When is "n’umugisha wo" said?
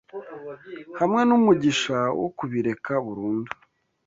1.29-2.27